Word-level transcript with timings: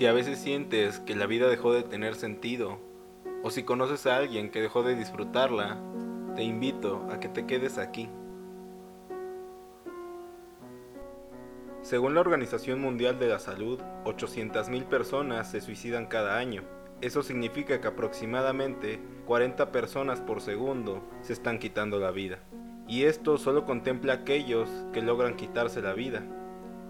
Si 0.00 0.06
a 0.06 0.14
veces 0.14 0.38
sientes 0.38 0.98
que 0.98 1.14
la 1.14 1.26
vida 1.26 1.46
dejó 1.46 1.74
de 1.74 1.82
tener 1.82 2.14
sentido, 2.14 2.78
o 3.42 3.50
si 3.50 3.64
conoces 3.64 4.06
a 4.06 4.16
alguien 4.16 4.50
que 4.50 4.62
dejó 4.62 4.82
de 4.82 4.94
disfrutarla, 4.94 5.76
te 6.36 6.42
invito 6.42 7.06
a 7.12 7.20
que 7.20 7.28
te 7.28 7.44
quedes 7.44 7.76
aquí. 7.76 8.08
Según 11.82 12.14
la 12.14 12.22
Organización 12.22 12.80
Mundial 12.80 13.18
de 13.18 13.28
la 13.28 13.38
Salud, 13.38 13.78
800.000 14.06 14.84
personas 14.86 15.50
se 15.50 15.60
suicidan 15.60 16.06
cada 16.06 16.38
año. 16.38 16.62
Eso 17.02 17.22
significa 17.22 17.82
que 17.82 17.88
aproximadamente 17.88 19.00
40 19.26 19.70
personas 19.70 20.22
por 20.22 20.40
segundo 20.40 21.02
se 21.20 21.34
están 21.34 21.58
quitando 21.58 21.98
la 21.98 22.10
vida. 22.10 22.38
Y 22.88 23.02
esto 23.02 23.36
solo 23.36 23.66
contempla 23.66 24.14
aquellos 24.14 24.66
que 24.94 25.02
logran 25.02 25.36
quitarse 25.36 25.82
la 25.82 25.92
vida. 25.92 26.22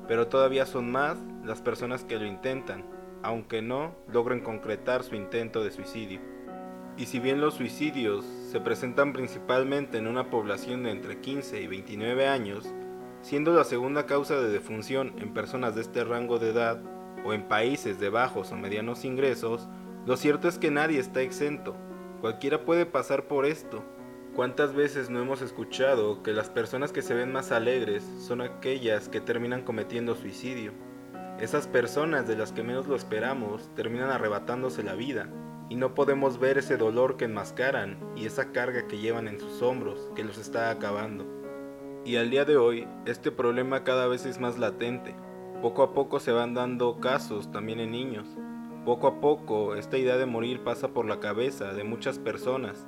Pero 0.06 0.28
todavía 0.28 0.64
son 0.64 0.92
más 0.92 1.18
las 1.44 1.60
personas 1.60 2.04
que 2.04 2.16
lo 2.16 2.24
intentan, 2.24 2.84
aunque 3.22 3.62
no 3.62 3.94
logren 4.12 4.40
concretar 4.40 5.02
su 5.02 5.14
intento 5.14 5.62
de 5.62 5.70
suicidio. 5.70 6.20
Y 6.96 7.06
si 7.06 7.18
bien 7.18 7.40
los 7.40 7.54
suicidios 7.54 8.24
se 8.50 8.60
presentan 8.60 9.12
principalmente 9.12 9.98
en 9.98 10.06
una 10.06 10.28
población 10.28 10.82
de 10.82 10.90
entre 10.90 11.20
15 11.20 11.60
y 11.62 11.66
29 11.66 12.28
años, 12.28 12.74
siendo 13.22 13.54
la 13.54 13.64
segunda 13.64 14.06
causa 14.06 14.36
de 14.36 14.50
defunción 14.50 15.14
en 15.18 15.32
personas 15.32 15.74
de 15.74 15.82
este 15.82 16.04
rango 16.04 16.38
de 16.38 16.50
edad 16.50 16.82
o 17.24 17.32
en 17.32 17.48
países 17.48 18.00
de 18.00 18.08
bajos 18.08 18.52
o 18.52 18.56
medianos 18.56 19.04
ingresos, 19.04 19.68
lo 20.06 20.16
cierto 20.16 20.48
es 20.48 20.58
que 20.58 20.70
nadie 20.70 20.98
está 20.98 21.20
exento. 21.20 21.76
Cualquiera 22.20 22.64
puede 22.64 22.86
pasar 22.86 23.28
por 23.28 23.46
esto. 23.46 23.84
¿Cuántas 24.34 24.74
veces 24.74 25.10
no 25.10 25.20
hemos 25.20 25.42
escuchado 25.42 26.22
que 26.22 26.32
las 26.32 26.50
personas 26.50 26.92
que 26.92 27.02
se 27.02 27.14
ven 27.14 27.32
más 27.32 27.50
alegres 27.50 28.04
son 28.18 28.40
aquellas 28.40 29.08
que 29.08 29.20
terminan 29.20 29.62
cometiendo 29.62 30.14
suicidio? 30.14 30.72
Esas 31.40 31.66
personas 31.66 32.28
de 32.28 32.36
las 32.36 32.52
que 32.52 32.62
menos 32.62 32.86
lo 32.86 32.94
esperamos 32.94 33.70
terminan 33.74 34.10
arrebatándose 34.10 34.82
la 34.82 34.94
vida 34.94 35.30
y 35.70 35.76
no 35.76 35.94
podemos 35.94 36.38
ver 36.38 36.58
ese 36.58 36.76
dolor 36.76 37.16
que 37.16 37.24
enmascaran 37.24 37.98
y 38.14 38.26
esa 38.26 38.52
carga 38.52 38.86
que 38.86 38.98
llevan 38.98 39.26
en 39.26 39.40
sus 39.40 39.62
hombros 39.62 40.10
que 40.14 40.22
los 40.22 40.36
está 40.36 40.70
acabando. 40.70 41.24
Y 42.04 42.16
al 42.16 42.28
día 42.28 42.44
de 42.44 42.58
hoy, 42.58 42.86
este 43.06 43.30
problema 43.30 43.84
cada 43.84 44.06
vez 44.06 44.26
es 44.26 44.38
más 44.38 44.58
latente. 44.58 45.14
Poco 45.62 45.82
a 45.82 45.94
poco 45.94 46.20
se 46.20 46.32
van 46.32 46.52
dando 46.52 47.00
casos 47.00 47.50
también 47.50 47.80
en 47.80 47.92
niños. 47.92 48.26
Poco 48.84 49.06
a 49.06 49.20
poco, 49.20 49.76
esta 49.76 49.96
idea 49.96 50.18
de 50.18 50.26
morir 50.26 50.62
pasa 50.62 50.88
por 50.88 51.06
la 51.06 51.20
cabeza 51.20 51.72
de 51.72 51.84
muchas 51.84 52.18
personas, 52.18 52.86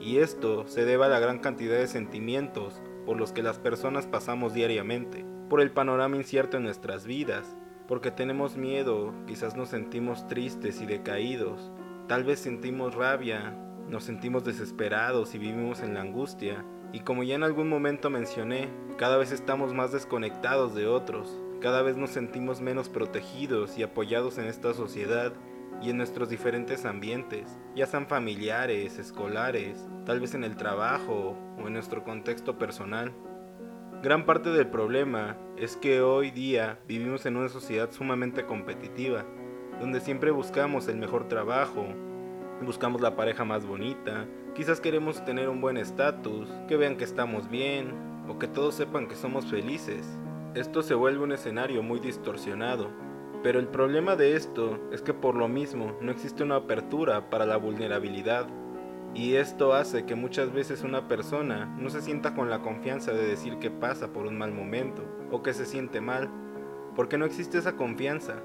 y 0.00 0.18
esto 0.18 0.66
se 0.66 0.84
debe 0.84 1.04
a 1.04 1.08
la 1.08 1.20
gran 1.20 1.38
cantidad 1.38 1.76
de 1.76 1.86
sentimientos 1.86 2.80
por 3.06 3.16
los 3.16 3.32
que 3.32 3.42
las 3.42 3.58
personas 3.58 4.06
pasamos 4.06 4.54
diariamente, 4.54 5.24
por 5.48 5.60
el 5.60 5.70
panorama 5.70 6.16
incierto 6.16 6.56
en 6.56 6.62
nuestras 6.62 7.04
vidas, 7.04 7.56
porque 7.92 8.10
tenemos 8.10 8.56
miedo, 8.56 9.12
quizás 9.26 9.54
nos 9.54 9.68
sentimos 9.68 10.26
tristes 10.26 10.80
y 10.80 10.86
decaídos, 10.86 11.70
tal 12.08 12.24
vez 12.24 12.38
sentimos 12.38 12.94
rabia, 12.94 13.54
nos 13.86 14.04
sentimos 14.04 14.44
desesperados 14.44 15.34
y 15.34 15.38
vivimos 15.38 15.82
en 15.82 15.92
la 15.92 16.00
angustia, 16.00 16.64
y 16.94 17.00
como 17.00 17.22
ya 17.22 17.34
en 17.34 17.42
algún 17.42 17.68
momento 17.68 18.08
mencioné, 18.08 18.70
cada 18.96 19.18
vez 19.18 19.30
estamos 19.30 19.74
más 19.74 19.92
desconectados 19.92 20.74
de 20.74 20.86
otros, 20.86 21.38
cada 21.60 21.82
vez 21.82 21.98
nos 21.98 22.08
sentimos 22.08 22.62
menos 22.62 22.88
protegidos 22.88 23.76
y 23.76 23.82
apoyados 23.82 24.38
en 24.38 24.46
esta 24.46 24.72
sociedad 24.72 25.34
y 25.82 25.90
en 25.90 25.98
nuestros 25.98 26.30
diferentes 26.30 26.86
ambientes, 26.86 27.58
ya 27.76 27.84
sean 27.84 28.06
familiares, 28.06 28.98
escolares, 28.98 29.86
tal 30.06 30.18
vez 30.18 30.32
en 30.32 30.44
el 30.44 30.56
trabajo 30.56 31.36
o 31.62 31.66
en 31.66 31.74
nuestro 31.74 32.04
contexto 32.04 32.56
personal. 32.56 33.12
Gran 34.02 34.26
parte 34.26 34.50
del 34.50 34.66
problema 34.66 35.36
es 35.56 35.76
que 35.76 36.00
hoy 36.00 36.32
día 36.32 36.80
vivimos 36.88 37.24
en 37.24 37.36
una 37.36 37.48
sociedad 37.48 37.92
sumamente 37.92 38.44
competitiva, 38.44 39.24
donde 39.78 40.00
siempre 40.00 40.32
buscamos 40.32 40.88
el 40.88 40.96
mejor 40.96 41.28
trabajo, 41.28 41.86
buscamos 42.66 43.00
la 43.00 43.14
pareja 43.14 43.44
más 43.44 43.64
bonita, 43.64 44.26
quizás 44.56 44.80
queremos 44.80 45.24
tener 45.24 45.48
un 45.48 45.60
buen 45.60 45.76
estatus, 45.76 46.48
que 46.66 46.76
vean 46.76 46.96
que 46.96 47.04
estamos 47.04 47.48
bien 47.48 47.94
o 48.28 48.40
que 48.40 48.48
todos 48.48 48.74
sepan 48.74 49.06
que 49.06 49.14
somos 49.14 49.46
felices. 49.46 50.18
Esto 50.56 50.82
se 50.82 50.94
vuelve 50.94 51.22
un 51.22 51.30
escenario 51.30 51.84
muy 51.84 52.00
distorsionado, 52.00 52.90
pero 53.44 53.60
el 53.60 53.68
problema 53.68 54.16
de 54.16 54.34
esto 54.34 54.80
es 54.90 55.00
que 55.02 55.14
por 55.14 55.36
lo 55.36 55.46
mismo 55.46 55.96
no 56.00 56.10
existe 56.10 56.42
una 56.42 56.56
apertura 56.56 57.30
para 57.30 57.46
la 57.46 57.56
vulnerabilidad 57.56 58.48
y 59.14 59.34
esto 59.34 59.74
hace 59.74 60.04
que 60.06 60.14
muchas 60.14 60.52
veces 60.52 60.82
una 60.82 61.06
persona 61.06 61.66
no 61.78 61.90
se 61.90 62.00
sienta 62.00 62.34
con 62.34 62.48
la 62.48 62.62
confianza 62.62 63.12
de 63.12 63.26
decir 63.26 63.58
que 63.58 63.70
pasa 63.70 64.12
por 64.12 64.26
un 64.26 64.38
mal 64.38 64.52
momento 64.52 65.04
o 65.30 65.42
que 65.42 65.52
se 65.52 65.66
siente 65.66 66.00
mal, 66.00 66.30
porque 66.96 67.18
no 67.18 67.26
existe 67.26 67.58
esa 67.58 67.76
confianza, 67.76 68.42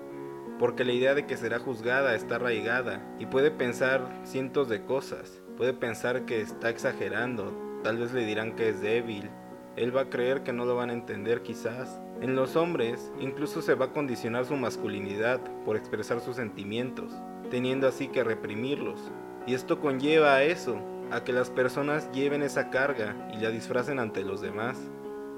porque 0.60 0.84
la 0.84 0.92
idea 0.92 1.14
de 1.14 1.26
que 1.26 1.38
será 1.38 1.60
juzgada 1.60 2.16
está 2.16 2.36
arraigada 2.36 3.02
y 3.18 3.28
puede 3.28 3.52
pensar 3.52 4.10
cientos 4.24 4.68
de 4.68 4.84
cosas, 4.84 5.42
puede 5.56 5.74
pensar 5.74 6.26
que 6.26 6.42
está 6.42 6.70
exagerando, 6.70 7.54
tal 7.84 7.98
vez 7.98 8.12
le 8.12 8.26
dirán 8.26 8.56
que 8.56 8.70
es 8.70 8.82
débil, 8.82 9.30
él 9.78 9.96
va 9.96 10.02
a 10.02 10.10
creer 10.10 10.44
que 10.44 10.54
no 10.54 10.66
lo 10.66 10.76
van 10.76 10.90
a 10.90 10.94
entender 10.94 11.44
quizás. 11.44 12.02
En 12.20 12.36
los 12.36 12.56
hombres 12.56 13.12
incluso 13.20 13.62
se 13.62 13.76
va 13.76 13.86
a 13.86 13.94
condicionar 13.94 14.46
su 14.46 14.56
masculinidad 14.56 15.40
por 15.64 15.78
expresar 15.78 16.20
sus 16.20 16.36
sentimientos, 16.36 17.14
teniendo 17.52 17.88
así 17.88 18.08
que 18.08 18.24
reprimirlos, 18.24 19.12
y 19.48 19.54
esto 19.54 19.80
conlleva 19.80 20.36
a 20.36 20.44
eso, 20.44 20.78
a 21.10 21.24
que 21.24 21.34
las 21.34 21.50
personas 21.50 22.12
lleven 22.12 22.44
esa 22.44 22.70
carga 22.70 23.16
y 23.34 23.38
la 23.38 23.50
disfracen 23.50 23.98
ante 23.98 24.24
los 24.24 24.42
demás. 24.42 24.78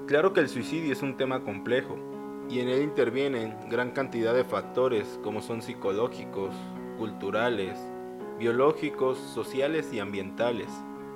Claro 0.06 0.32
que 0.32 0.40
el 0.40 0.48
suicidio 0.48 0.92
es 0.92 1.00
un 1.00 1.16
tema 1.16 1.44
complejo, 1.44 1.96
y 2.50 2.58
en 2.58 2.68
él 2.68 2.82
intervienen 2.82 3.56
gran 3.70 3.92
cantidad 3.92 4.34
de 4.34 4.44
factores 4.44 5.20
como 5.22 5.40
son 5.40 5.62
psicológicos, 5.62 6.52
culturales, 6.98 7.78
biológicos, 8.38 9.18
sociales 9.18 9.92
y 9.92 10.00
ambientales. 10.00 10.66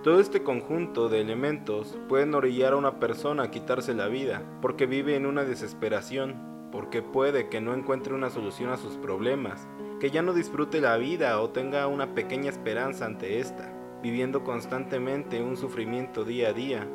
Todo 0.04 0.20
este 0.20 0.44
conjunto 0.44 1.08
de 1.08 1.20
elementos 1.20 1.98
pueden 2.08 2.34
orillar 2.34 2.74
a 2.74 2.76
una 2.76 3.00
persona 3.00 3.44
a 3.44 3.50
quitarse 3.50 3.94
la 3.94 4.06
vida, 4.06 4.42
porque 4.62 4.86
vive 4.86 5.16
en 5.16 5.26
una 5.26 5.44
desesperación, 5.44 6.68
porque 6.70 7.02
puede 7.02 7.48
que 7.48 7.60
no 7.60 7.74
encuentre 7.74 8.14
una 8.14 8.30
solución 8.30 8.70
a 8.70 8.76
sus 8.76 8.96
problemas, 8.98 9.66
que 10.04 10.10
ya 10.10 10.20
no 10.20 10.34
disfrute 10.34 10.82
la 10.82 10.98
vida 10.98 11.40
o 11.40 11.48
tenga 11.48 11.86
una 11.86 12.14
pequeña 12.14 12.50
esperanza 12.50 13.06
ante 13.06 13.40
esta, 13.40 13.72
viviendo 14.02 14.44
constantemente 14.44 15.42
un 15.42 15.56
sufrimiento 15.56 16.24
día 16.24 16.50
a 16.50 16.52
día, 16.52 16.86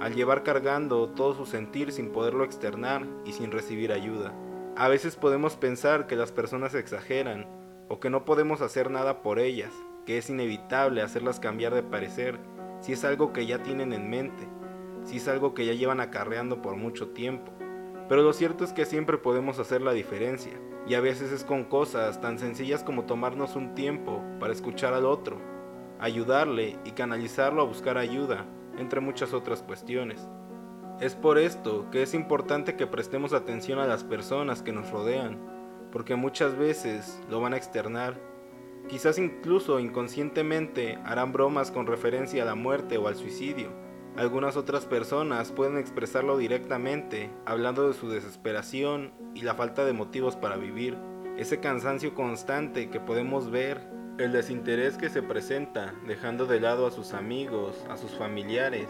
al 0.00 0.12
llevar 0.16 0.42
cargando 0.42 1.08
todo 1.10 1.34
su 1.36 1.46
sentir 1.46 1.92
sin 1.92 2.10
poderlo 2.10 2.42
externar 2.42 3.06
y 3.24 3.30
sin 3.30 3.52
recibir 3.52 3.92
ayuda. 3.92 4.34
A 4.76 4.88
veces 4.88 5.14
podemos 5.14 5.54
pensar 5.54 6.08
que 6.08 6.16
las 6.16 6.32
personas 6.32 6.74
exageran 6.74 7.46
o 7.88 8.00
que 8.00 8.10
no 8.10 8.24
podemos 8.24 8.60
hacer 8.60 8.90
nada 8.90 9.22
por 9.22 9.38
ellas, 9.38 9.72
que 10.04 10.18
es 10.18 10.28
inevitable 10.28 11.00
hacerlas 11.00 11.38
cambiar 11.38 11.72
de 11.74 11.84
parecer 11.84 12.40
si 12.80 12.92
es 12.92 13.04
algo 13.04 13.32
que 13.32 13.46
ya 13.46 13.62
tienen 13.62 13.92
en 13.92 14.10
mente, 14.10 14.48
si 15.04 15.18
es 15.18 15.28
algo 15.28 15.54
que 15.54 15.64
ya 15.64 15.74
llevan 15.74 16.00
acarreando 16.00 16.60
por 16.60 16.74
mucho 16.74 17.10
tiempo. 17.10 17.52
Pero 18.08 18.22
lo 18.22 18.32
cierto 18.32 18.64
es 18.64 18.72
que 18.72 18.84
siempre 18.84 19.16
podemos 19.16 19.60
hacer 19.60 19.80
la 19.80 19.92
diferencia 19.92 20.54
y 20.88 20.94
a 20.94 21.00
veces 21.00 21.32
es 21.32 21.44
con 21.44 21.64
cosas 21.64 22.20
tan 22.20 22.38
sencillas 22.38 22.82
como 22.82 23.04
tomarnos 23.04 23.56
un 23.56 23.74
tiempo 23.74 24.22
para 24.40 24.54
escuchar 24.54 24.94
al 24.94 25.04
otro, 25.04 25.38
ayudarle 26.00 26.78
y 26.84 26.92
canalizarlo 26.92 27.60
a 27.60 27.66
buscar 27.66 27.98
ayuda, 27.98 28.46
entre 28.78 29.00
muchas 29.00 29.34
otras 29.34 29.62
cuestiones. 29.62 30.26
Es 31.00 31.14
por 31.14 31.38
esto 31.38 31.90
que 31.90 32.02
es 32.02 32.14
importante 32.14 32.74
que 32.74 32.86
prestemos 32.86 33.34
atención 33.34 33.78
a 33.78 33.86
las 33.86 34.02
personas 34.02 34.62
que 34.62 34.72
nos 34.72 34.90
rodean, 34.90 35.38
porque 35.92 36.16
muchas 36.16 36.56
veces 36.56 37.20
lo 37.28 37.40
van 37.40 37.52
a 37.52 37.58
externar. 37.58 38.18
Quizás 38.88 39.18
incluso 39.18 39.80
inconscientemente 39.80 40.98
harán 41.04 41.32
bromas 41.32 41.70
con 41.70 41.86
referencia 41.86 42.42
a 42.42 42.46
la 42.46 42.54
muerte 42.54 42.96
o 42.96 43.08
al 43.08 43.16
suicidio. 43.16 43.70
Algunas 44.16 44.56
otras 44.56 44.86
personas 44.86 45.52
pueden 45.52 45.78
expresarlo 45.78 46.36
directamente, 46.38 47.30
hablando 47.44 47.86
de 47.86 47.94
su 47.94 48.08
desesperación 48.08 49.12
y 49.34 49.42
la 49.42 49.54
falta 49.54 49.84
de 49.84 49.92
motivos 49.92 50.36
para 50.36 50.56
vivir, 50.56 50.96
ese 51.36 51.60
cansancio 51.60 52.14
constante 52.14 52.90
que 52.90 52.98
podemos 52.98 53.50
ver, 53.50 53.88
el 54.18 54.32
desinterés 54.32 54.96
que 54.96 55.08
se 55.08 55.22
presenta, 55.22 55.94
dejando 56.06 56.46
de 56.46 56.58
lado 56.58 56.86
a 56.86 56.90
sus 56.90 57.14
amigos, 57.14 57.84
a 57.88 57.96
sus 57.96 58.10
familiares, 58.16 58.88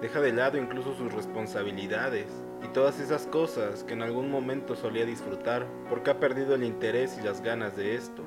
deja 0.00 0.20
de 0.20 0.32
lado 0.32 0.58
incluso 0.58 0.94
sus 0.94 1.12
responsabilidades 1.12 2.26
y 2.64 2.68
todas 2.68 3.00
esas 3.00 3.26
cosas 3.26 3.82
que 3.82 3.94
en 3.94 4.02
algún 4.02 4.30
momento 4.30 4.76
solía 4.76 5.04
disfrutar 5.04 5.66
porque 5.88 6.10
ha 6.10 6.20
perdido 6.20 6.54
el 6.54 6.62
interés 6.62 7.18
y 7.18 7.24
las 7.24 7.40
ganas 7.40 7.76
de 7.76 7.96
esto. 7.96 8.22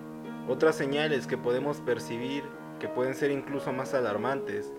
Otras 0.50 0.76
señales 0.76 1.26
que 1.26 1.38
podemos 1.38 1.80
percibir, 1.82 2.44
que 2.80 2.90
pueden 2.90 3.16
ser 3.16 3.32
incluso 3.32 3.72
más 3.72 3.94
alarmantes, 3.94 4.74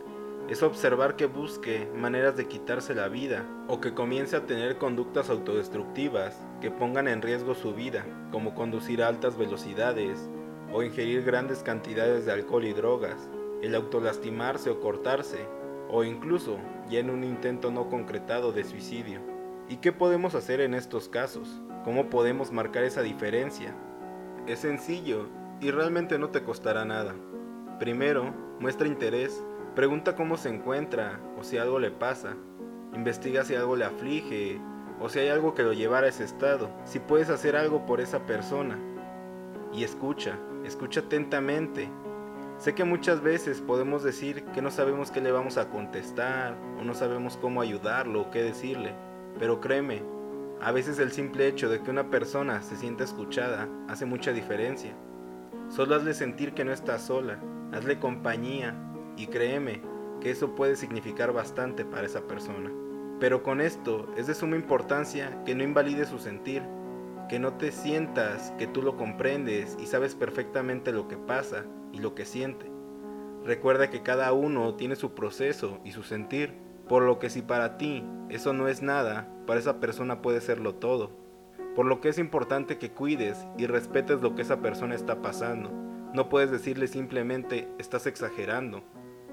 es 0.48 0.62
observar 0.62 1.16
que 1.16 1.26
busque 1.26 1.88
maneras 1.96 2.37
de 2.37 2.46
quitarse 2.46 2.94
la 2.94 3.08
vida 3.08 3.44
o 3.66 3.81
que 3.81 3.94
comience 3.94 4.37
a 4.37 4.46
tener 4.46 4.78
conductas 4.78 5.28
autodestructivas 5.28 6.40
que 6.60 6.70
pongan 6.70 7.08
en 7.08 7.20
riesgo 7.20 7.54
su 7.54 7.75
vida, 7.75 8.04
como 8.31 8.54
conducir 8.54 9.02
a 9.02 9.08
altas 9.08 9.37
velocidades 9.37 10.31
o 10.72 10.82
ingerir 10.82 11.25
grandes 11.25 11.62
cantidades 11.62 12.26
de 12.26 12.32
alcohol 12.32 12.64
y 12.64 12.72
drogas, 12.72 13.28
el 13.62 13.75
autolastimarse 13.75 14.70
o 14.70 14.81
cortarse, 14.81 15.48
o 15.88 16.04
incluso 16.04 16.58
ya 16.88 17.00
en 17.00 17.10
un 17.10 17.25
intento 17.25 17.70
no 17.72 17.88
concretado 17.88 18.52
de 18.52 18.64
suicidio. 18.64 19.20
¿Y 19.69 19.76
qué 19.76 19.92
podemos 19.92 20.37
hacer 20.37 20.60
en 20.60 20.75
estos 20.75 21.08
casos? 21.08 21.60
¿Cómo 21.84 22.08
podemos 22.08 22.52
marcar 22.52 22.84
esa 22.84 23.02
diferencia? 23.02 23.75
Es 24.46 24.60
sencillo 24.60 25.26
y 25.60 25.72
realmente 25.72 26.19
no 26.19 26.31
te 26.31 26.42
costará 26.42 26.84
nada. 26.84 27.14
Primero, 27.81 28.32
muestra 28.60 28.87
interés, 28.87 29.42
pregunta 29.76 30.17
cómo 30.17 30.38
se 30.38 30.49
encuentra 30.49 31.20
o 31.38 31.44
si 31.44 31.58
algo 31.58 31.78
le 31.78 31.90
pasa. 31.90 32.34
Investiga 32.94 33.44
si 33.44 33.55
algo 33.55 33.76
le 33.76 33.84
aflige 33.84 34.58
o 35.00 35.11
si 35.11 35.19
hay 35.19 35.28
algo 35.28 35.55
que 35.55 35.62
lo 35.62 35.75
llevara 35.75 36.06
a 36.06 36.08
ese 36.08 36.25
estado, 36.25 36.70
si 36.87 36.99
puedes 36.99 37.28
hacer 37.28 37.55
algo 37.55 37.84
por 37.84 38.00
esa 38.00 38.25
persona. 38.25 38.78
Y 39.75 39.84
escucha, 39.84 40.38
escucha 40.64 41.00
atentamente. 41.00 41.90
Sé 42.56 42.75
que 42.75 42.84
muchas 42.84 43.20
veces 43.20 43.61
podemos 43.61 44.02
decir 44.02 44.44
que 44.46 44.62
no 44.62 44.70
sabemos 44.70 45.11
qué 45.11 45.20
le 45.20 45.31
vamos 45.31 45.58
a 45.58 45.69
contestar 45.69 46.56
o 46.81 46.82
no 46.82 46.94
sabemos 46.94 47.37
cómo 47.37 47.61
ayudarlo 47.61 48.23
o 48.23 48.31
qué 48.31 48.43
decirle, 48.43 48.94
pero 49.38 49.61
créeme, 49.61 50.02
a 50.62 50.73
veces 50.73 50.99
el 50.99 51.12
simple 51.12 51.49
hecho 51.49 51.69
de 51.69 51.82
que 51.82 51.90
una 51.90 52.08
persona 52.08 52.62
se 52.62 52.76
sienta 52.76 53.05
escuchada 53.05 53.69
hace 53.88 54.06
mucha 54.06 54.32
diferencia. 54.32 54.94
Solo 55.69 55.96
hazle 55.96 56.14
sentir 56.14 56.55
que 56.55 56.64
no 56.64 56.73
está 56.73 56.99
sola, 56.99 57.38
hazle 57.75 57.99
compañía 57.99 58.75
y 59.16 59.26
créeme 59.26 59.80
que 60.20 60.30
eso 60.30 60.54
puede 60.54 60.76
significar 60.76 61.32
bastante 61.32 61.84
para 61.84 62.06
esa 62.06 62.26
persona. 62.26 62.70
Pero 63.18 63.42
con 63.42 63.60
esto 63.60 64.06
es 64.16 64.26
de 64.26 64.34
suma 64.34 64.56
importancia 64.56 65.42
que 65.44 65.54
no 65.54 65.64
invalide 65.64 66.04
su 66.04 66.18
sentir, 66.18 66.62
que 67.28 67.38
no 67.38 67.54
te 67.54 67.72
sientas 67.72 68.52
que 68.58 68.66
tú 68.66 68.82
lo 68.82 68.96
comprendes 68.96 69.76
y 69.80 69.86
sabes 69.86 70.14
perfectamente 70.14 70.92
lo 70.92 71.08
que 71.08 71.16
pasa 71.16 71.64
y 71.92 71.98
lo 71.98 72.14
que 72.14 72.24
siente. 72.24 72.70
Recuerda 73.44 73.90
que 73.90 74.02
cada 74.02 74.32
uno 74.32 74.74
tiene 74.74 74.96
su 74.96 75.14
proceso 75.14 75.78
y 75.84 75.92
su 75.92 76.02
sentir, 76.02 76.54
por 76.88 77.02
lo 77.02 77.18
que 77.18 77.30
si 77.30 77.42
para 77.42 77.78
ti 77.78 78.04
eso 78.28 78.52
no 78.52 78.68
es 78.68 78.82
nada, 78.82 79.28
para 79.46 79.60
esa 79.60 79.80
persona 79.80 80.20
puede 80.20 80.40
serlo 80.40 80.74
todo. 80.74 81.10
Por 81.74 81.86
lo 81.86 82.00
que 82.00 82.08
es 82.08 82.18
importante 82.18 82.78
que 82.78 82.90
cuides 82.90 83.46
y 83.56 83.66
respetes 83.66 84.20
lo 84.20 84.34
que 84.34 84.42
esa 84.42 84.60
persona 84.60 84.94
está 84.94 85.22
pasando. 85.22 85.70
No 86.12 86.28
puedes 86.28 86.50
decirle 86.50 86.86
simplemente 86.86 87.68
estás 87.78 88.06
exagerando. 88.06 88.82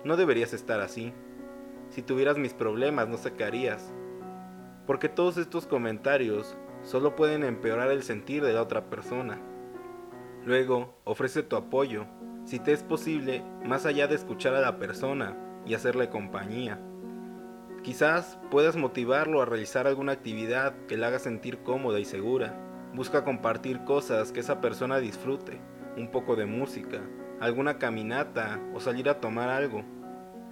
No 0.04 0.18
deberías 0.18 0.54
estar 0.54 0.82
así. 0.82 1.14
Si 1.90 2.02
tuvieras 2.02 2.38
mis 2.38 2.54
problemas, 2.54 3.08
no 3.08 3.18
harías. 3.46 3.94
Porque 4.86 5.08
todos 5.08 5.38
estos 5.38 5.66
comentarios 5.66 6.58
solo 6.82 7.16
pueden 7.16 7.44
empeorar 7.44 7.90
el 7.90 8.04
sentir 8.04 8.44
de 8.44 8.52
la 8.52 8.62
otra 8.62 8.90
persona. 8.90 9.40
Luego, 10.46 10.94
ofrece 11.06 11.42
tu 11.42 11.56
apoyo, 11.56 12.06
si 12.44 12.60
te 12.60 12.74
es 12.74 12.84
posible, 12.84 13.44
más 13.64 13.86
allá 13.86 14.08
de 14.08 14.16
escuchar 14.16 14.54
a 14.56 14.60
la 14.60 14.78
persona 14.78 15.38
y 15.66 15.74
hacerle 15.74 16.10
compañía. 16.10 16.82
Quizás 17.82 18.38
puedas 18.52 18.76
motivarlo 18.76 19.42
a 19.42 19.46
realizar 19.46 19.88
alguna 19.88 20.12
actividad 20.12 20.74
que 20.88 20.98
le 20.98 21.06
haga 21.06 21.20
sentir 21.20 21.60
cómoda 21.60 22.02
y 22.02 22.06
segura. 22.06 22.60
Busca 22.94 23.24
compartir 23.24 23.86
cosas 23.86 24.34
que 24.34 24.42
esa 24.42 24.60
persona 24.60 25.00
disfrute, 25.00 25.62
un 25.96 26.12
poco 26.12 26.36
de 26.36 26.46
música, 26.46 27.02
alguna 27.44 27.78
caminata 27.78 28.60
o 28.74 28.80
salir 28.80 29.10
a 29.10 29.20
tomar 29.20 29.50
algo 29.50 29.84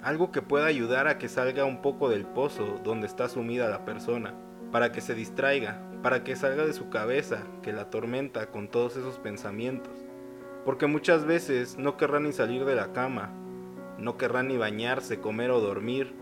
algo 0.03 0.31
que 0.31 0.41
pueda 0.41 0.65
ayudar 0.65 1.07
a 1.07 1.17
que 1.17 1.29
salga 1.29 1.63
un 1.65 1.81
poco 1.81 2.09
del 2.09 2.25
pozo 2.25 2.79
donde 2.83 3.05
está 3.05 3.29
sumida 3.29 3.69
la 3.69 3.85
persona, 3.85 4.33
para 4.71 4.91
que 4.91 5.01
se 5.01 5.13
distraiga, 5.13 5.79
para 6.01 6.23
que 6.23 6.35
salga 6.35 6.65
de 6.65 6.73
su 6.73 6.89
cabeza 6.89 7.43
que 7.61 7.71
la 7.71 7.83
atormenta 7.83 8.47
con 8.47 8.67
todos 8.67 8.97
esos 8.97 9.19
pensamientos. 9.19 9.93
Porque 10.65 10.87
muchas 10.87 11.25
veces 11.25 11.77
no 11.77 11.97
querrá 11.97 12.19
ni 12.19 12.33
salir 12.33 12.65
de 12.65 12.75
la 12.75 12.93
cama, 12.93 13.29
no 13.99 14.17
querrá 14.17 14.41
ni 14.41 14.57
bañarse, 14.57 15.19
comer 15.19 15.51
o 15.51 15.59
dormir, 15.59 16.15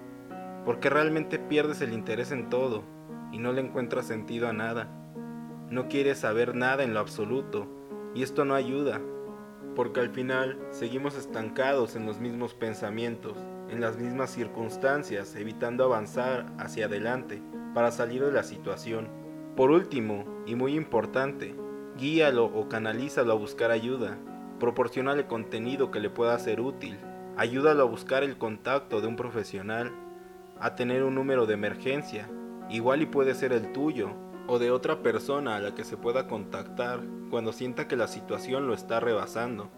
porque 0.65 0.89
realmente 0.89 1.39
pierdes 1.39 1.81
el 1.81 1.93
interés 1.93 2.31
en 2.31 2.49
todo 2.49 2.83
y 3.31 3.37
no 3.37 3.53
le 3.53 3.61
encuentras 3.61 4.07
sentido 4.07 4.49
a 4.49 4.53
nada. 4.53 4.89
No 5.69 5.87
quieres 5.87 6.19
saber 6.19 6.53
nada 6.53 6.83
en 6.83 6.93
lo 6.93 6.99
absoluto 6.99 7.67
y 8.13 8.23
esto 8.23 8.43
no 8.43 8.55
ayuda, 8.55 8.99
porque 9.79 10.01
al 10.01 10.09
final 10.09 10.59
seguimos 10.71 11.15
estancados 11.15 11.95
en 11.95 12.05
los 12.05 12.19
mismos 12.19 12.53
pensamientos 12.53 13.37
en 13.69 13.79
las 13.79 13.97
mismas 13.97 14.29
circunstancias, 14.29 15.33
evitando 15.37 15.85
avanzar 15.85 16.47
hacia 16.57 16.87
adelante 16.87 17.41
para 17.73 17.89
salir 17.89 18.25
de 18.25 18.33
la 18.33 18.43
situación. 18.43 19.07
Por 19.55 19.71
último, 19.71 20.25
y 20.45 20.55
muy 20.55 20.75
importante, 20.75 21.55
guíalo 21.97 22.43
o 22.47 22.67
canalízalo 22.67 23.31
a 23.31 23.37
buscar 23.37 23.71
ayuda, 23.71 24.17
proporcionale 24.59 25.27
contenido 25.27 25.91
que 25.91 26.01
le 26.01 26.09
pueda 26.09 26.37
ser 26.39 26.59
útil, 26.59 26.97
ayúdalo 27.37 27.83
a 27.83 27.85
buscar 27.85 28.25
el 28.25 28.37
contacto 28.37 28.99
de 28.99 29.07
un 29.07 29.15
profesional, 29.15 29.93
a 30.59 30.75
tener 30.75 31.03
un 31.03 31.15
número 31.15 31.45
de 31.45 31.53
emergencia, 31.53 32.29
igual 32.69 33.01
y 33.01 33.05
puede 33.05 33.33
ser 33.33 33.53
el 33.53 33.71
tuyo, 33.71 34.09
o 34.49 34.57
de 34.57 34.71
otra 34.71 35.03
persona 35.03 35.55
a 35.55 35.59
la 35.59 35.75
que 35.75 35.83
se 35.83 35.95
pueda 35.95 36.27
contactar 36.27 37.01
cuando 37.29 37.53
sienta 37.53 37.87
que 37.87 37.95
la 37.95 38.07
situación 38.07 38.65
lo 38.65 38.73
está 38.73 38.99
rebasando. 38.99 39.69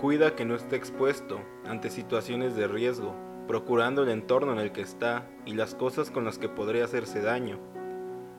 Cuida 0.00 0.34
que 0.34 0.44
no 0.44 0.56
esté 0.56 0.74
expuesto 0.74 1.40
ante 1.64 1.90
situaciones 1.90 2.56
de 2.56 2.66
riesgo, 2.66 3.14
procurando 3.46 4.02
el 4.02 4.08
entorno 4.08 4.52
en 4.52 4.58
el 4.58 4.72
que 4.72 4.80
está 4.80 5.30
y 5.46 5.54
las 5.54 5.76
cosas 5.76 6.10
con 6.10 6.24
las 6.24 6.38
que 6.38 6.48
podría 6.48 6.84
hacerse 6.84 7.22
daño, 7.22 7.60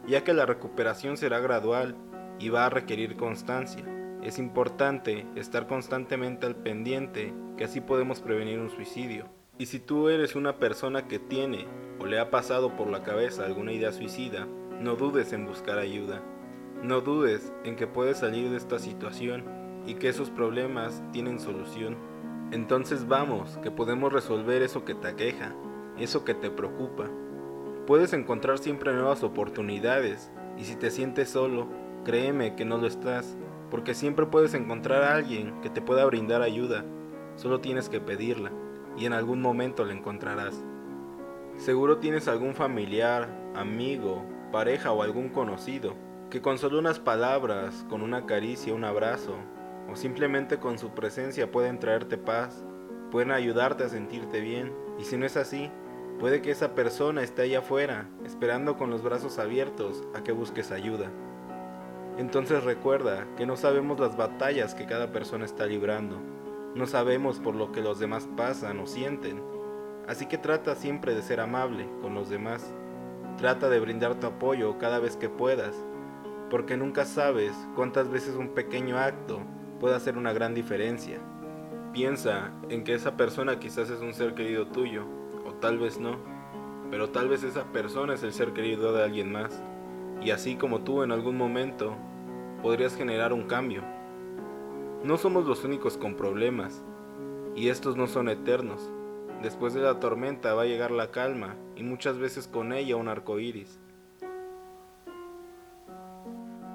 ya 0.07 0.25
que 0.25 0.33
la 0.33 0.45
recuperación 0.45 1.15
será 1.15 1.39
gradual 1.39 1.95
y 2.37 2.49
va 2.49 2.65
a 2.65 2.69
requerir 2.69 3.15
constancia. 3.15 3.85
Es 4.21 4.39
importante 4.39 5.25
estar 5.35 5.67
constantemente 5.67 6.47
al 6.47 6.57
pendiente, 6.57 7.33
que 7.55 7.63
así 7.63 7.79
podemos 7.79 8.19
prevenir 8.19 8.59
un 8.59 8.69
suicidio. 8.69 9.29
Y 9.57 9.67
si 9.67 9.79
tú 9.79 10.09
eres 10.09 10.35
una 10.35 10.57
persona 10.57 11.07
que 11.07 11.17
tiene 11.17 11.65
o 11.97 12.05
le 12.05 12.19
ha 12.19 12.29
pasado 12.29 12.75
por 12.75 12.89
la 12.89 13.03
cabeza 13.03 13.45
alguna 13.45 13.71
idea 13.71 13.93
suicida, 13.93 14.47
no 14.81 14.95
dudes 14.95 15.31
en 15.31 15.45
buscar 15.45 15.77
ayuda. 15.77 16.23
No 16.81 17.01
dudes 17.01 17.53
en 17.63 17.75
que 17.75 17.85
puedes 17.85 18.17
salir 18.17 18.49
de 18.49 18.57
esta 18.57 18.79
situación 18.79 19.43
y 19.85 19.93
que 19.93 20.09
esos 20.09 20.31
problemas 20.31 21.03
tienen 21.11 21.39
solución. 21.39 21.95
Entonces 22.51 23.07
vamos, 23.07 23.59
que 23.61 23.69
podemos 23.69 24.11
resolver 24.11 24.63
eso 24.63 24.83
que 24.83 24.95
te 24.95 25.07
aqueja, 25.07 25.53
eso 25.99 26.25
que 26.25 26.33
te 26.33 26.49
preocupa. 26.49 27.05
Puedes 27.85 28.13
encontrar 28.13 28.57
siempre 28.57 28.91
nuevas 28.91 29.23
oportunidades 29.23 30.31
y 30.57 30.63
si 30.63 30.75
te 30.75 30.89
sientes 30.89 31.29
solo, 31.29 31.67
créeme 32.03 32.55
que 32.55 32.65
no 32.65 32.79
lo 32.79 32.87
estás, 32.87 33.37
porque 33.69 33.93
siempre 33.93 34.25
puedes 34.25 34.55
encontrar 34.55 35.03
a 35.03 35.13
alguien 35.13 35.61
que 35.61 35.69
te 35.69 35.81
pueda 35.81 36.05
brindar 36.05 36.41
ayuda. 36.41 36.83
Solo 37.35 37.61
tienes 37.61 37.87
que 37.87 38.01
pedirla 38.01 38.51
y 38.97 39.05
en 39.05 39.13
algún 39.13 39.41
momento 39.41 39.85
la 39.85 39.93
encontrarás. 39.93 40.63
Seguro 41.57 41.97
tienes 41.97 42.27
algún 42.27 42.55
familiar, 42.55 43.29
amigo, 43.53 44.25
pareja 44.51 44.91
o 44.91 45.03
algún 45.03 45.29
conocido 45.29 45.95
que 46.29 46.41
con 46.41 46.57
solo 46.57 46.79
unas 46.79 46.99
palabras, 46.99 47.85
con 47.89 48.01
una 48.01 48.25
caricia, 48.25 48.73
un 48.73 48.85
abrazo, 48.85 49.35
o 49.91 49.95
simplemente 49.95 50.59
con 50.59 50.79
su 50.79 50.91
presencia 50.91 51.51
pueden 51.51 51.77
traerte 51.79 52.17
paz, 52.17 52.63
pueden 53.11 53.31
ayudarte 53.31 53.83
a 53.83 53.89
sentirte 53.89 54.39
bien. 54.39 54.73
Y 54.97 55.03
si 55.03 55.17
no 55.17 55.25
es 55.25 55.35
así, 55.35 55.69
puede 56.19 56.41
que 56.41 56.51
esa 56.51 56.73
persona 56.73 57.21
esté 57.21 57.43
allá 57.43 57.59
afuera, 57.59 58.07
esperando 58.25 58.77
con 58.77 58.89
los 58.89 59.03
brazos 59.03 59.39
abiertos 59.39 60.03
a 60.15 60.23
que 60.23 60.31
busques 60.31 60.71
ayuda. 60.71 61.11
Entonces 62.17 62.63
recuerda 62.63 63.27
que 63.35 63.45
no 63.45 63.57
sabemos 63.57 63.99
las 63.99 64.15
batallas 64.15 64.73
que 64.73 64.85
cada 64.85 65.11
persona 65.11 65.45
está 65.45 65.65
librando, 65.65 66.17
no 66.75 66.85
sabemos 66.85 67.39
por 67.39 67.55
lo 67.55 67.71
que 67.71 67.81
los 67.81 67.99
demás 67.99 68.29
pasan 68.37 68.79
o 68.79 68.87
sienten, 68.87 69.41
así 70.07 70.27
que 70.27 70.37
trata 70.37 70.75
siempre 70.75 71.13
de 71.13 71.21
ser 71.21 71.39
amable 71.39 71.87
con 72.01 72.13
los 72.13 72.29
demás, 72.29 72.73
trata 73.37 73.69
de 73.69 73.79
brindar 73.79 74.19
tu 74.19 74.27
apoyo 74.27 74.77
cada 74.77 74.99
vez 74.99 75.17
que 75.17 75.29
puedas, 75.29 75.75
porque 76.49 76.77
nunca 76.77 77.05
sabes 77.05 77.53
cuántas 77.75 78.09
veces 78.09 78.35
un 78.35 78.49
pequeño 78.49 78.97
acto 78.97 79.41
puede 79.79 79.95
hacer 79.95 80.17
una 80.17 80.33
gran 80.33 80.53
diferencia. 80.53 81.19
Piensa 81.93 82.51
en 82.69 82.83
que 82.83 82.93
esa 82.93 83.17
persona 83.17 83.59
quizás 83.59 83.89
es 83.89 84.01
un 84.01 84.13
ser 84.13 84.33
querido 84.33 84.67
tuyo, 84.67 85.05
o 85.45 85.53
tal 85.53 85.79
vez 85.79 85.99
no, 85.99 86.17
pero 86.89 87.09
tal 87.09 87.29
vez 87.29 87.43
esa 87.43 87.63
persona 87.71 88.13
es 88.13 88.23
el 88.23 88.33
ser 88.33 88.53
querido 88.53 88.93
de 88.93 89.03
alguien 89.03 89.31
más, 89.31 89.63
y 90.21 90.31
así 90.31 90.55
como 90.55 90.81
tú 90.81 91.03
en 91.03 91.11
algún 91.11 91.37
momento 91.37 91.95
podrías 92.61 92.95
generar 92.95 93.33
un 93.33 93.43
cambio. 93.43 93.81
No 95.03 95.17
somos 95.17 95.45
los 95.45 95.63
únicos 95.63 95.97
con 95.97 96.15
problemas, 96.15 96.83
y 97.55 97.69
estos 97.69 97.95
no 97.97 98.07
son 98.07 98.29
eternos. 98.29 98.91
Después 99.41 99.73
de 99.73 99.81
la 99.81 99.99
tormenta 99.99 100.53
va 100.53 100.63
a 100.63 100.65
llegar 100.65 100.91
la 100.91 101.09
calma, 101.09 101.55
y 101.75 101.81
muchas 101.81 102.19
veces 102.19 102.47
con 102.47 102.73
ella 102.73 102.95
un 102.95 103.07
arco 103.07 103.39
iris. 103.39 103.79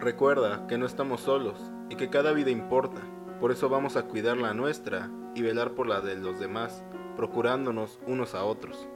Recuerda 0.00 0.66
que 0.66 0.76
no 0.76 0.84
estamos 0.84 1.20
solos 1.20 1.70
y 1.90 1.96
que 1.96 2.10
cada 2.10 2.32
vida 2.32 2.50
importa. 2.50 3.00
Por 3.40 3.52
eso 3.52 3.68
vamos 3.68 3.96
a 3.96 4.02
cuidar 4.02 4.36
la 4.36 4.52
nuestra 4.52 5.10
y 5.34 5.42
velar 5.42 5.72
por 5.72 5.86
la 5.86 6.00
de 6.00 6.16
los 6.16 6.40
demás, 6.40 6.82
procurándonos 7.16 8.00
unos 8.06 8.34
a 8.34 8.44
otros. 8.44 8.88